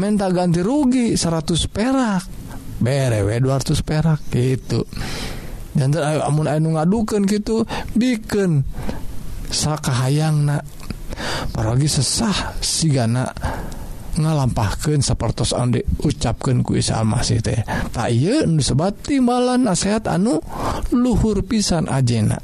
menta 0.00 0.32
ganti 0.32 0.64
rugi 0.64 1.14
100 1.14 1.68
perak. 1.68 2.24
Bere 2.80 3.22
we 3.22 3.36
200 3.38 3.84
perak 3.84 4.20
gitu. 4.32 4.88
Dan 5.74 5.92
ayo 5.94 6.24
amun 6.24 6.48
anu 6.48 6.74
ngadukeun 6.80 7.28
gitu 7.28 7.68
bikin 7.92 8.64
sakahayangna. 9.52 10.64
Paragi 11.54 11.86
sesah 11.86 12.58
sigana. 12.58 13.30
ngalampahkan 14.18 15.02
seperti 15.02 15.54
on 15.54 15.74
ucapkan 16.02 16.62
ku 16.62 16.78
Isa 16.78 17.02
Almasih 17.02 17.40
teh. 17.42 17.60
Tak 17.90 18.08
iya 18.10 18.46
timbalan 19.04 19.66
nasehat 19.66 20.06
anu 20.06 20.38
luhur 20.94 21.42
pisan 21.42 21.90
ajena. 21.90 22.38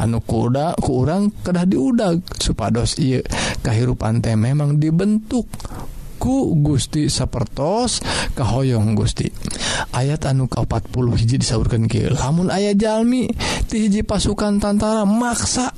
Anu 0.00 0.24
kuda 0.24 0.80
kurang 0.80 1.28
kedah 1.44 1.68
diudag 1.68 2.24
supados 2.40 2.96
iya 2.96 3.20
kehirupan 3.60 4.24
teh 4.24 4.32
memang 4.32 4.80
dibentuk 4.80 5.44
ku 6.20 6.52
Gusti 6.60 7.08
sapertos 7.08 8.04
kahoyong 8.36 8.92
Gusti. 8.92 9.28
Ayat 9.96 10.28
anu 10.28 10.48
ke 10.48 10.60
40 10.60 11.16
hiji 11.16 11.36
disaurkan 11.40 11.88
ke 11.88 12.12
lamun 12.12 12.52
ayah 12.52 12.76
jalmi 12.76 13.28
ti 13.68 13.88
hiji 13.88 14.04
pasukan 14.04 14.60
tantara 14.60 15.08
maksa 15.08 15.72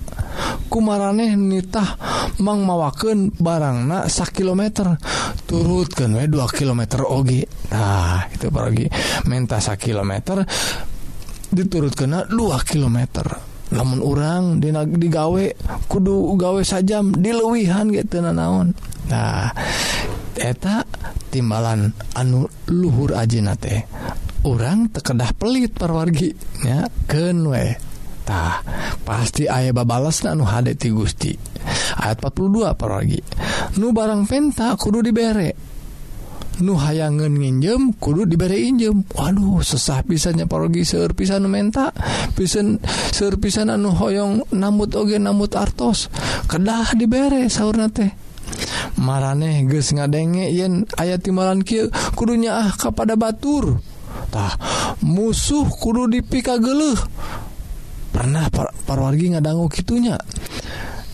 kumaraneh 0.66 1.38
nitah 1.38 1.94
mang 2.40 2.64
mawaken 2.64 3.34
barangna 3.36 4.08
sak 4.08 4.40
kilometer. 4.40 4.96
Turutkan 5.44 6.16
we 6.16 6.24
2 6.24 6.38
km 6.56 7.04
oge. 7.04 7.44
Nah 7.68 8.24
itu 8.32 8.48
pergi 8.48 8.86
menta 9.28 9.60
sak 9.60 9.90
kilometer 9.90 10.40
diturut 11.52 11.92
kena 11.92 12.24
2 12.24 12.38
km 12.64 12.98
namun 13.72 14.04
orang 14.04 14.60
di 14.60 14.68
digawe 14.72 15.44
kudu 15.88 16.36
gawe 16.36 16.60
sajam 16.60 17.16
dilewihan 17.16 17.88
gitu 17.88 18.20
naon. 18.20 18.76
Nah 19.08 19.48
eta 20.36 20.84
timbalan 21.32 21.92
anu 22.12 22.48
luhur 22.68 23.16
ajina 23.16 23.56
teh 23.56 23.84
orang 24.44 24.92
tekedah 24.92 25.32
pelit 25.36 25.72
perwarginya 25.72 26.88
kenwe 27.08 27.80
tah 28.22 28.60
pasti 29.02 29.48
ayah 29.48 29.72
babalas 29.72 30.24
anu 30.28 30.44
hade 30.44 30.76
ti 30.76 30.92
Gusti. 30.92 31.32
ayat 31.98 32.18
42 32.20 32.74
paragi 32.74 33.20
nu 33.78 33.94
barang 33.94 34.28
penta 34.28 34.74
kudu 34.76 35.00
dibere. 35.00 35.72
Nu 36.60 36.76
hayangan 36.76 37.32
nginjem 37.32 37.96
kudu 37.96 38.28
dibere 38.28 38.60
injem. 38.60 39.08
Waduh 39.16 39.64
sesah 39.64 40.04
pisannya 40.04 40.44
parogi 40.44 40.84
serpisan 40.84 41.48
menta 41.48 41.90
pisan 42.36 42.76
serpisan 43.10 43.72
anu 43.72 43.96
hoyong 43.96 44.52
namut 44.52 44.92
oge 44.92 45.16
namut 45.16 45.56
artos. 45.56 46.12
Kedah 46.46 46.92
dibere 46.92 47.48
saurna 47.48 47.88
teh. 47.88 48.12
Maraneh 49.00 49.64
geus 49.64 49.96
ngadenge 49.96 50.52
yen 50.52 50.84
aya 51.00 51.16
timalan 51.16 51.64
kieu 51.64 51.88
kudunya 52.12 52.68
ah 52.68 52.70
kepada 52.76 53.16
batur. 53.16 53.80
Tah 54.28 54.52
musuh 55.00 55.64
kudu 55.66 56.04
dipika 56.12 56.60
geluh 56.60 57.00
pernah 58.12 58.52
par 58.52 58.76
parwargi 58.84 59.32
ngadanggu 59.32 59.72
kitunya. 59.72 60.20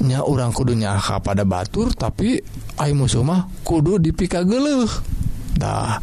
nya 0.05 0.23
orang 0.23 0.55
kudunya 0.55 0.95
pada 1.19 1.43
Batur 1.43 1.91
tapi 1.95 2.39
Ay 2.79 2.95
musumah 2.95 3.51
kudu 3.67 3.99
dipika 3.99 4.47
gelehdah 4.47 5.99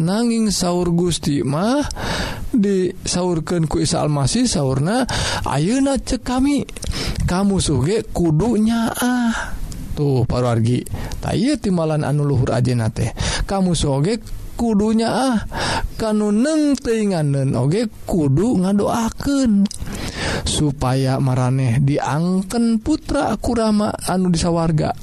nanging 0.00 0.48
sauur 0.48 0.88
Gusti 0.96 1.44
mah 1.44 1.84
disaurkan 2.56 3.68
ku 3.68 3.84
Isa 3.84 4.00
Almasih 4.00 4.48
sauna 4.48 5.04
Ayeuna 5.44 6.00
cek 6.00 6.24
kami. 6.24 6.64
Kamu 7.28 7.60
suge 7.60 8.08
kudunya 8.10 8.88
ah 8.90 9.60
tuh 10.00 10.24
timbalan 10.24 10.80
tay 11.20 11.60
timalan 11.60 12.02
anuluhur 12.08 12.56
ajenate 12.56 13.12
kamu 13.44 13.76
soge 13.76 14.16
kudunya 14.60 15.08
ah. 15.08 15.36
Kanu 15.96 16.32
neng 16.32 16.80
teinganen 16.80 17.52
oge 17.56 17.88
kudu 18.08 18.64
ngadoaken 18.64 19.68
supaya 20.48 21.20
maraneh 21.20 21.76
diangken 21.76 22.80
putra 22.80 23.36
kurama 23.36 23.92
anu 24.08 24.32
disawarga 24.32 24.96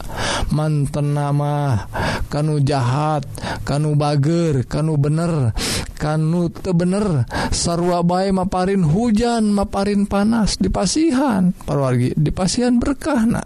manten 0.49 1.13
nama 1.13 1.85
kanu 2.33 2.65
jahat 2.65 3.29
kanu 3.61 3.93
bager 3.93 4.65
kanu 4.65 4.97
bener 4.97 5.53
kanu 6.01 6.49
tebener 6.49 7.29
sarwa 7.53 8.01
bae 8.01 8.33
maparin 8.33 8.81
hujan 8.81 9.53
maparin 9.53 10.09
panas 10.09 10.57
dipasihan 10.57 11.53
parwargi 11.61 12.17
dipasihan 12.17 12.73
berkahna 12.81 13.45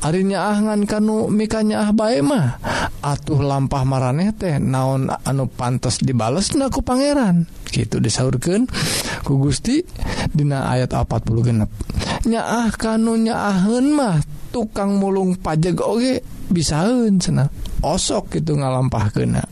arinya 0.00 0.48
ahngan 0.52 0.84
kanu 0.88 1.28
mikanya 1.32 1.88
ah 1.88 1.90
bae 1.92 2.20
mah. 2.20 2.60
atuh 3.04 3.44
lampah 3.44 3.84
maraneh 3.84 4.32
teh 4.32 4.56
naon 4.56 5.12
anu 5.12 5.44
pantas 5.44 6.00
dibales 6.00 6.56
naku 6.56 6.80
Pangeran. 6.80 7.44
Gitu 7.68 8.00
disaurkan 8.00 8.64
ku 9.20 9.36
Gusti 9.36 9.84
Dina 10.32 10.72
ayat 10.72 10.96
40 10.96 11.44
genep. 11.44 11.70
Nyaah 12.24 12.72
kanunya 12.72 13.36
ahun 13.36 13.92
mah 13.92 14.24
tukang 14.48 14.96
mulung 14.96 15.36
pajak 15.36 15.84
oge 15.84 16.24
bisaun 16.48 17.20
sena 17.20 17.50
osok 17.84 18.40
gitu 18.40 18.56
ngalampah 18.56 19.06
kena 19.12 19.44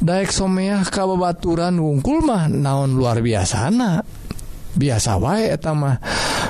Daek 0.00 0.32
someah 0.32 0.80
kabebaturan 0.88 1.76
wungkul 1.76 2.24
mah 2.24 2.48
naon 2.48 2.96
luar 2.96 3.20
biasana. 3.20 4.00
Biasa 4.72 5.20
wae 5.20 5.52
eta 5.52 5.76
mah. 5.76 6.00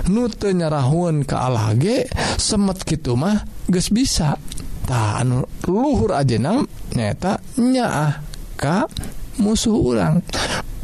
Nute 0.06 0.54
nyarahun 0.54 1.26
ke 1.26 1.34
ge 1.82 2.06
semet 2.38 2.78
gitu 2.86 3.18
mah 3.18 3.42
geus 3.66 3.90
bisa. 3.90 4.38
tahan 4.86 5.44
luhur 5.66 6.14
ajenang 6.16 6.64
nyatanyaah 6.94 8.30
Ka 8.60 8.84
musuh 9.40 9.72
urang. 9.72 10.20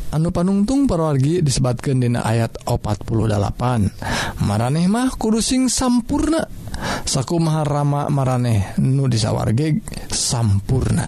Anu 0.09 0.33
panungtung 0.33 0.89
perorgi 0.89 1.45
disebabkan 1.45 2.01
dina 2.01 2.25
ayat 2.25 2.57
48 2.65 4.41
maraneh 4.41 4.89
mah 4.89 5.13
kudusing 5.13 5.69
sampurna. 5.69 6.49
Saku 7.05 7.37
maharama 7.37 8.09
maraneh 8.09 8.81
nu 8.81 9.13
disawarge 9.13 9.85
sampurna. 10.09 11.05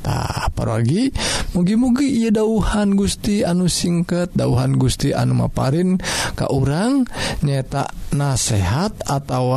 Tak 0.00 0.56
parorgi 0.56 1.12
mugi-mugi 1.52 2.24
ia 2.24 2.32
dauhan 2.32 2.96
Gusti 2.96 3.44
anu 3.44 3.68
singket 3.68 4.32
dauhan 4.32 4.80
Gusti 4.80 5.12
anu 5.12 5.36
maparin 5.36 6.00
ka 6.32 6.48
urang 6.48 7.04
nyeta 7.44 7.92
nasehat 8.16 9.04
atau 9.04 9.52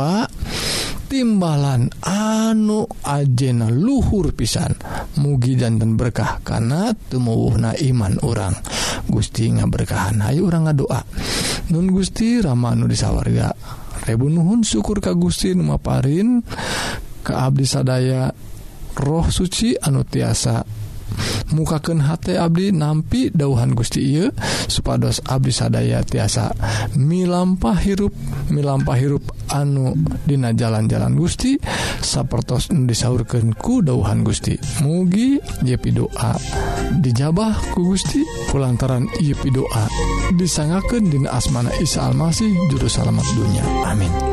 timbalan 1.10 1.90
anu 2.06 2.86
ajena 3.02 3.66
luhur 3.66 4.30
pisan. 4.30 4.70
Mugi 5.18 5.58
danten 5.58 5.98
berkah 5.98 6.38
karena 6.46 6.94
tumuwuhna 6.94 7.74
iman 7.90 8.22
orang 8.22 8.54
Gusti 9.10 9.50
nga 9.50 9.66
berkahan 9.66 10.22
Ayo 10.22 10.46
orang 10.46 10.70
nga 10.70 10.74
doa 10.78 11.00
Nun 11.74 11.90
Gusti 11.90 12.38
Ramanu 12.38 12.86
disawarga. 12.86 13.50
Rebu 14.06 14.30
Nuhun 14.30 14.62
syukur 14.62 15.02
Ka 15.02 15.12
Gusti 15.18 15.50
Numaparin 15.52 16.40
ke 17.20 17.32
Abdi 17.34 17.66
sadaya 17.68 18.30
roh 18.96 19.26
suci 19.28 19.76
anu 19.76 20.06
tiasa 20.08 20.79
mukaken 21.52 22.02
H 22.02 22.36
Abdi 22.36 22.70
nampi 22.70 23.30
dauhan 23.30 23.74
Gusti 23.74 24.00
Ieu 24.02 24.30
supados 24.70 25.20
Abdi 25.26 25.50
sadaya 25.50 26.02
tiasa 26.06 26.54
milampah 26.96 27.78
hirup 27.78 28.14
milampah 28.50 28.96
hirup 28.98 29.24
anu 29.50 29.98
Dina 30.24 30.54
jalan-jalan 30.54 31.18
Gusti 31.18 31.58
sapertos 32.00 32.70
disaurkanku 32.70 33.82
dauhan 33.82 34.22
Gusti. 34.22 34.56
Mugi 34.82 35.42
Yepi 35.66 35.90
doa 35.90 36.38
dijabah 37.02 37.74
ku 37.74 37.94
Gusti 37.94 38.22
pulantaran 38.50 39.10
Yepi 39.18 39.50
doa 39.50 39.84
disangaken 40.38 41.10
Dina 41.10 41.34
asmana 41.34 41.74
Isa 41.82 42.06
Almasih 42.06 42.50
juru 42.70 42.86
salamet 42.86 43.26
dunya 43.34 43.64
amin. 43.86 44.29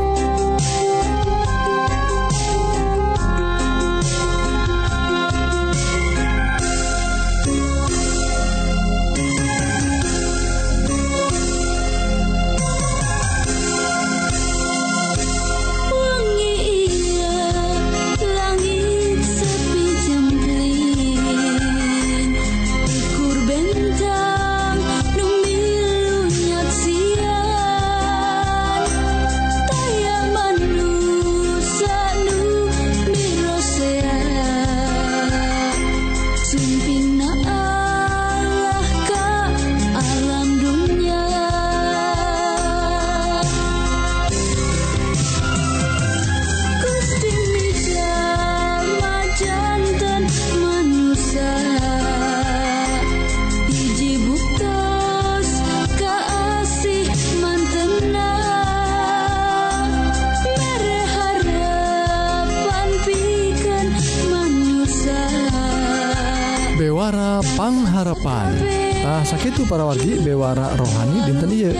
sakitu 69.38 69.70
para 69.70 69.86
wargi 69.86 70.18
bewara 70.18 70.74
rohani 70.74 71.22
dinten 71.22 71.54
ieu. 71.54 71.70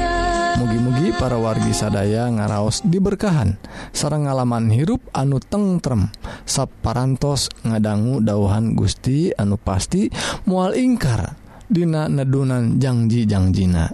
Mugi-mugi 0.63 1.11
para 1.19 1.43
wargi 1.43 1.75
sadaya 1.75 2.31
ngaraos 2.31 2.87
diberkahan. 2.87 3.59
Sarang 3.91 4.31
ngalaman 4.31 4.71
hirup 4.71 5.03
anu 5.11 5.43
tengrem 5.43 6.07
sapparantos 6.47 7.51
ngadanggu 7.67 8.23
dauhan 8.23 8.79
Gusti 8.79 9.35
anu 9.35 9.59
pasti 9.59 10.07
mual 10.47 10.79
ingkar 10.79 11.35
Dina 11.67 12.07
nedunan 12.07 12.79
janjijangjiina 12.79 13.91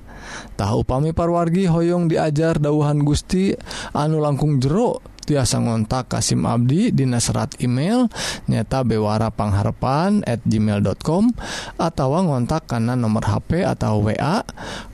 tahu 0.61 0.85
pami 0.85 1.17
parwargi 1.17 1.65
Hoong 1.65 2.07
diajar 2.13 2.61
dauhan 2.61 3.01
Gusti 3.01 3.57
anu 3.97 4.21
langkung 4.21 4.61
jeruk 4.61 5.01
tiasa 5.25 5.61
ngontak 5.61 6.13
Kasim 6.13 6.45
Abdi 6.45 6.93
Dina 6.93 7.19
serat 7.19 7.57
email 7.65 8.07
nyata 8.47 8.85
bewara 8.85 9.33
pangharpan 9.33 10.23
at 10.29 10.45
gmail.com 10.45 11.33
atau 11.81 12.09
ngontak 12.21 12.69
karena 12.69 12.95
nomor 12.95 13.25
HP 13.25 13.65
atau 13.65 14.05
WA 14.05 14.45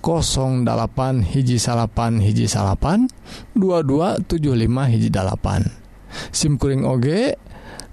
08 0.00 1.34
hiji 1.34 1.58
salapan 1.58 2.22
hiji 2.22 2.46
salapan 2.46 3.10
2275 3.58 4.92
hiji 4.94 5.08
dalapan. 5.10 5.66
Simkuring 6.34 6.82
oge 6.86 7.38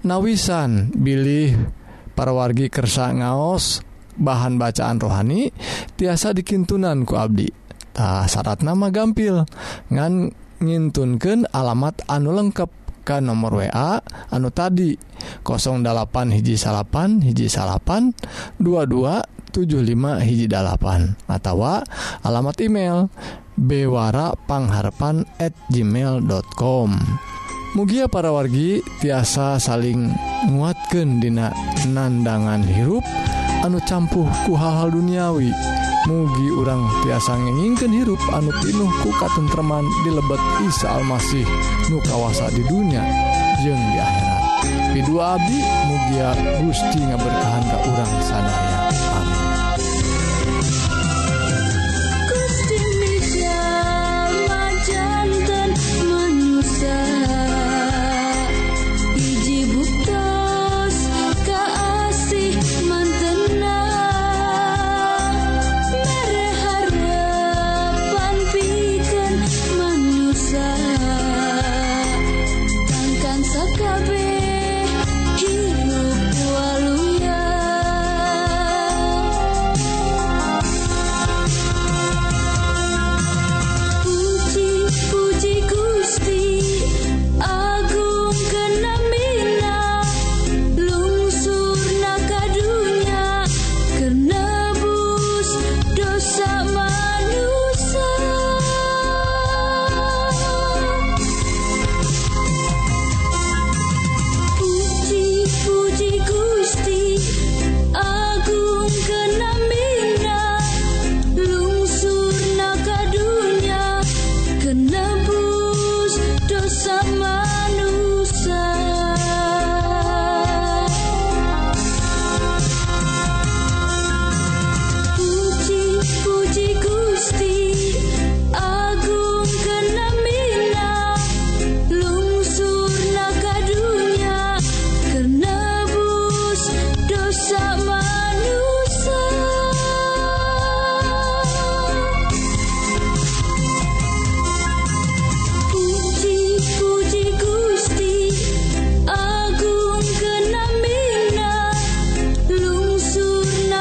nawisan 0.02 0.94
bilih 0.94 1.54
para 2.18 2.34
wargi 2.34 2.66
kersa 2.66 3.14
ngaos 3.14 3.82
bahan 4.18 4.58
bacaan 4.58 4.98
rohani 4.98 5.54
tiasa 5.94 6.34
dikintunan 6.34 7.06
ku 7.06 7.14
Abdi. 7.14 7.46
Tah 7.94 8.26
syarat 8.26 8.62
nama 8.62 8.90
gampil. 8.90 9.46
Ngan 9.90 10.34
ngintunkan 10.58 11.46
alamat 11.54 12.02
anu 12.10 12.34
lengkap 12.34 12.70
ke 13.06 13.22
nomor 13.22 13.64
WA 13.64 14.02
anu 14.28 14.52
tadi 14.52 14.98
08 15.46 16.36
hiji 16.36 16.60
salapan 16.60 17.24
hiji 17.24 17.48
salapan 17.48 18.12
2275 18.60 20.26
hiji 20.26 20.46
dalapan 20.50 21.16
atau 21.24 21.64
alamat 22.26 22.56
email 22.60 23.08
bewara 23.56 24.36
pangharpan 24.44 25.24
at 25.40 25.56
gmail.com 25.72 27.00
Mugia 27.76 28.08
para 28.08 28.32
wargi 28.32 28.80
tiasa 29.04 29.60
saling 29.60 30.08
nguatkan 30.48 31.20
dina 31.20 31.52
nandangan 31.84 32.64
hirup 32.64 33.04
dan 33.04 33.37
anu 33.66 33.78
campuh 33.82 34.28
ku 34.46 34.54
hal-hal 34.54 34.92
duniawi 34.94 35.50
mugi 36.06 36.48
urang 36.54 36.86
tiasa 37.02 37.34
ngengingkeun 37.34 37.92
hirup 37.92 38.20
anu 38.30 38.54
pinuh 38.62 38.90
ku 39.02 39.10
katentreman 39.18 39.84
di 40.06 40.10
lebet 40.14 40.40
Isa 40.64 40.98
Almasih 40.98 41.46
nu 41.90 41.98
kawasa 42.06 42.48
di 42.54 42.62
dunia 42.64 43.02
jeung 43.62 43.82
di 43.92 43.98
akhirat 43.98 44.38
Pidu 44.94 45.20
abdi 45.20 45.58
mugia 45.86 46.34
Gusti 46.58 46.98
ngaberkahan 46.98 47.64
ka 47.70 47.78
urang 47.86 48.12
sadaya. 48.24 49.07